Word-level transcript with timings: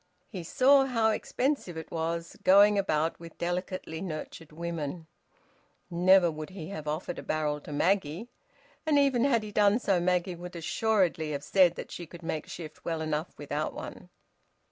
He 0.29 0.41
saw 0.43 0.85
how 0.87 1.11
expensive 1.11 1.77
it 1.77 1.91
was, 1.91 2.35
going 2.43 2.75
about 2.75 3.19
with 3.19 3.37
delicately 3.37 4.01
nurtured 4.01 4.51
women. 4.51 5.05
Never 5.91 6.31
would 6.31 6.49
he 6.49 6.69
have 6.69 6.87
offered 6.87 7.19
a 7.19 7.21
barrel 7.21 7.61
to 7.61 7.71
Maggie, 7.71 8.27
and 8.83 8.97
even 8.97 9.25
had 9.25 9.43
he 9.43 9.51
done 9.51 9.77
so 9.77 9.99
Maggie 9.99 10.33
would 10.33 10.55
assuredly 10.55 11.33
have 11.33 11.43
said 11.43 11.75
that 11.75 11.91
she 11.91 12.07
could 12.07 12.23
make 12.23 12.47
shift 12.47 12.83
well 12.83 12.99
enough 13.03 13.37
without 13.37 13.75
one. 13.75 14.09